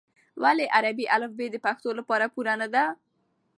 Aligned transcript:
ولې 0.41 0.65
عربي 0.75 1.05
الفبې 1.15 1.47
د 1.51 1.55
پښتو 1.65 1.89
لپاره 1.99 2.25
پوره 2.33 2.53
نه 2.61 2.67
ده؟ 2.73 2.83